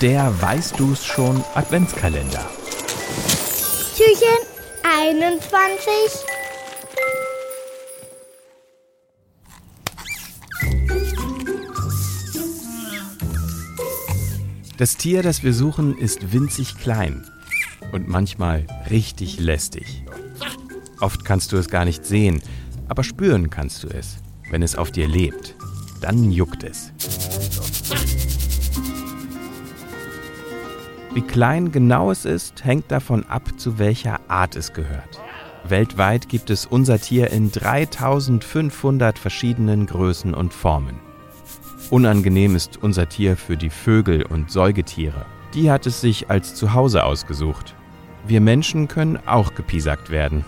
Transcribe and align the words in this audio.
Der 0.00 0.42
Weißt 0.42 0.78
du's 0.78 1.04
schon 1.04 1.42
Adventskalender. 1.54 2.50
Türchen 3.96 4.46
21. 4.82 5.88
Das 14.76 14.96
Tier, 14.96 15.22
das 15.22 15.44
wir 15.44 15.54
suchen, 15.54 15.96
ist 15.96 16.32
winzig 16.32 16.76
klein 16.76 17.24
und 17.92 18.08
manchmal 18.08 18.66
richtig 18.90 19.38
lästig. 19.38 20.04
Oft 21.00 21.24
kannst 21.24 21.52
du 21.52 21.56
es 21.56 21.68
gar 21.68 21.84
nicht 21.84 22.04
sehen, 22.04 22.42
aber 22.88 23.04
spüren 23.04 23.48
kannst 23.48 23.84
du 23.84 23.88
es, 23.88 24.16
wenn 24.50 24.62
es 24.62 24.74
auf 24.74 24.90
dir 24.90 25.06
lebt. 25.06 25.54
Dann 26.00 26.32
juckt 26.32 26.64
es. 26.64 26.92
Wie 31.14 31.22
klein 31.22 31.70
genau 31.70 32.10
es 32.10 32.24
ist, 32.24 32.64
hängt 32.64 32.90
davon 32.90 33.24
ab, 33.26 33.48
zu 33.56 33.78
welcher 33.78 34.18
Art 34.26 34.56
es 34.56 34.72
gehört. 34.72 35.20
Weltweit 35.62 36.28
gibt 36.28 36.50
es 36.50 36.66
unser 36.66 36.98
Tier 36.98 37.30
in 37.30 37.52
3500 37.52 39.16
verschiedenen 39.16 39.86
Größen 39.86 40.34
und 40.34 40.52
Formen. 40.52 40.98
Unangenehm 41.90 42.56
ist 42.56 42.82
unser 42.82 43.08
Tier 43.08 43.36
für 43.36 43.56
die 43.56 43.70
Vögel 43.70 44.24
und 44.24 44.50
Säugetiere. 44.50 45.24
Die 45.54 45.70
hat 45.70 45.86
es 45.86 46.00
sich 46.00 46.30
als 46.30 46.56
Zuhause 46.56 47.04
ausgesucht. 47.04 47.76
Wir 48.26 48.40
Menschen 48.40 48.88
können 48.88 49.20
auch 49.24 49.54
gepiesackt 49.54 50.10
werden. 50.10 50.44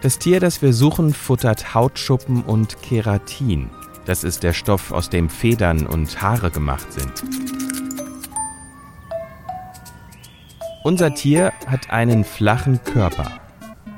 Das 0.00 0.20
Tier, 0.20 0.38
das 0.38 0.62
wir 0.62 0.72
suchen, 0.72 1.12
futtert 1.12 1.74
Hautschuppen 1.74 2.42
und 2.42 2.80
Keratin. 2.82 3.70
Das 4.04 4.22
ist 4.22 4.44
der 4.44 4.52
Stoff, 4.52 4.92
aus 4.92 5.10
dem 5.10 5.28
Federn 5.28 5.88
und 5.88 6.22
Haare 6.22 6.52
gemacht 6.52 6.92
sind. 6.92 7.57
Unser 10.88 11.12
Tier 11.12 11.52
hat 11.66 11.90
einen 11.90 12.24
flachen 12.24 12.82
Körper. 12.82 13.30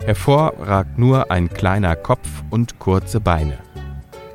Hervor 0.05 0.55
ragt 0.58 0.98
nur 0.98 1.30
ein 1.30 1.48
kleiner 1.48 1.94
Kopf 1.94 2.27
und 2.50 2.80
kurze 2.80 3.20
Beine. 3.20 3.58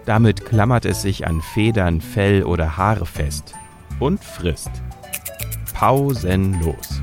Damit 0.05 0.45
klammert 0.45 0.85
es 0.85 1.01
sich 1.01 1.27
an 1.27 1.41
Federn, 1.41 1.99
Fell 1.99 2.45
oder 2.45 2.77
Haare 2.77 3.05
fest 3.05 3.53
und 3.99 4.23
frisst. 4.23 4.71
Pausenlos. 5.73 7.01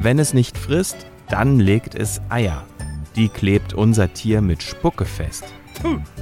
Wenn 0.00 0.20
es 0.20 0.32
nicht 0.32 0.56
frisst, 0.56 1.08
dann 1.28 1.58
legt 1.58 1.96
es 1.96 2.20
Eier. 2.28 2.62
Die 3.16 3.30
klebt 3.30 3.74
unser 3.74 4.12
Tier 4.12 4.40
mit 4.40 4.62
Spucke 4.62 5.06
fest. 5.06 5.42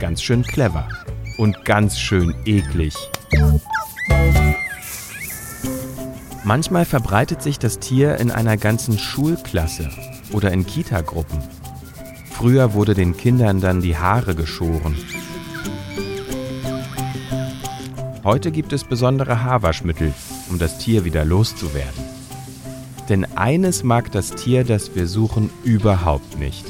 Ganz 0.00 0.22
schön 0.22 0.42
clever 0.42 0.88
und 1.36 1.62
ganz 1.66 1.98
schön 1.98 2.34
eklig. 2.46 2.94
Manchmal 6.44 6.84
verbreitet 6.84 7.40
sich 7.40 7.60
das 7.60 7.78
Tier 7.78 8.18
in 8.18 8.32
einer 8.32 8.56
ganzen 8.56 8.98
Schulklasse 8.98 9.88
oder 10.32 10.50
in 10.50 10.66
Kitagruppen. 10.66 11.38
Früher 12.30 12.74
wurde 12.74 12.94
den 12.94 13.16
Kindern 13.16 13.60
dann 13.60 13.80
die 13.80 13.96
Haare 13.96 14.34
geschoren. 14.34 14.96
Heute 18.24 18.50
gibt 18.50 18.72
es 18.72 18.82
besondere 18.82 19.44
Haarwaschmittel, 19.44 20.12
um 20.50 20.58
das 20.58 20.78
Tier 20.78 21.04
wieder 21.04 21.24
loszuwerden. 21.24 22.02
Denn 23.08 23.24
eines 23.36 23.84
mag 23.84 24.10
das 24.10 24.30
Tier, 24.30 24.64
das 24.64 24.96
wir 24.96 25.06
suchen, 25.06 25.50
überhaupt 25.62 26.38
nicht. 26.38 26.64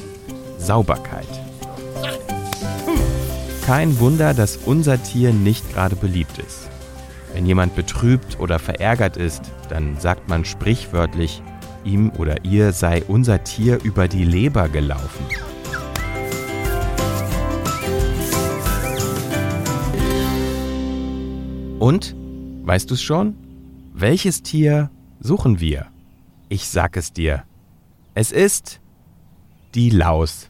Sauberkeit. 0.59 1.27
Kein 3.65 3.99
Wunder, 3.99 4.33
dass 4.33 4.57
unser 4.57 5.01
Tier 5.01 5.33
nicht 5.33 5.73
gerade 5.73 5.95
beliebt 5.95 6.37
ist. 6.37 6.69
Wenn 7.33 7.47
jemand 7.47 7.75
betrübt 7.75 8.39
oder 8.39 8.59
verärgert 8.59 9.17
ist, 9.17 9.51
dann 9.67 9.99
sagt 9.99 10.29
man 10.29 10.45
sprichwörtlich, 10.45 11.41
ihm 11.83 12.11
oder 12.17 12.45
ihr 12.45 12.71
sei 12.71 13.03
unser 13.07 13.43
Tier 13.43 13.79
über 13.83 14.07
die 14.07 14.23
Leber 14.23 14.69
gelaufen. 14.69 15.25
Und, 21.79 22.15
weißt 22.63 22.89
du's 22.89 23.01
schon? 23.01 23.35
Welches 23.93 24.43
Tier 24.43 24.89
suchen 25.19 25.59
wir? 25.59 25.87
Ich 26.49 26.69
sag 26.69 26.95
es 26.97 27.13
dir. 27.13 27.43
Es 28.13 28.31
ist 28.31 28.79
die 29.73 29.89
Laus. 29.89 30.49